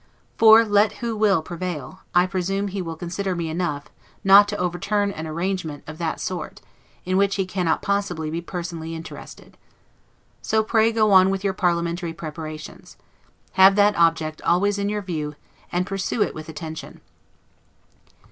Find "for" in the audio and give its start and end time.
0.35-0.65